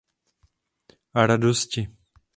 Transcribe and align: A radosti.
A 1.19 1.27
radosti. 1.29 1.81